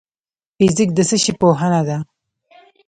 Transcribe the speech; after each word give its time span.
فزیک 0.57 0.89
د 0.95 0.99
څه 1.09 1.17
شي 1.23 1.33
پوهنه 1.39 1.81
ده؟ 1.87 1.97